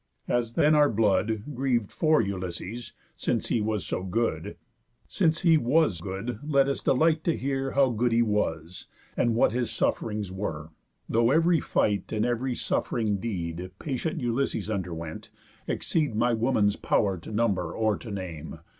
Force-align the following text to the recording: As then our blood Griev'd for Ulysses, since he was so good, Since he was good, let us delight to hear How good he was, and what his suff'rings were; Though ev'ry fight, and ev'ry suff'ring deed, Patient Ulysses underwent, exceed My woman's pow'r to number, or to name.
As 0.27 0.53
then 0.53 0.73
our 0.73 0.89
blood 0.89 1.43
Griev'd 1.53 1.91
for 1.91 2.23
Ulysses, 2.23 2.93
since 3.15 3.49
he 3.49 3.61
was 3.61 3.85
so 3.85 4.01
good, 4.01 4.57
Since 5.07 5.41
he 5.41 5.59
was 5.59 6.01
good, 6.01 6.39
let 6.41 6.67
us 6.67 6.79
delight 6.79 7.23
to 7.25 7.37
hear 7.37 7.73
How 7.73 7.91
good 7.91 8.11
he 8.11 8.23
was, 8.23 8.87
and 9.15 9.35
what 9.35 9.51
his 9.51 9.69
suff'rings 9.69 10.31
were; 10.31 10.71
Though 11.07 11.29
ev'ry 11.29 11.59
fight, 11.59 12.11
and 12.11 12.25
ev'ry 12.25 12.55
suff'ring 12.55 13.17
deed, 13.19 13.69
Patient 13.77 14.19
Ulysses 14.19 14.71
underwent, 14.71 15.29
exceed 15.67 16.15
My 16.15 16.33
woman's 16.33 16.77
pow'r 16.77 17.19
to 17.19 17.31
number, 17.31 17.71
or 17.71 17.95
to 17.97 18.09
name. 18.09 18.57